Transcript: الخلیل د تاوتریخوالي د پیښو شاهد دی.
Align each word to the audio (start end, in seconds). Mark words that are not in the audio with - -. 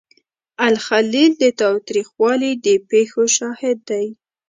الخلیل 0.67 1.31
د 1.43 1.45
تاوتریخوالي 1.59 2.51
د 2.65 2.67
پیښو 2.89 3.23
شاهد 3.37 3.77
دی. 3.89 4.07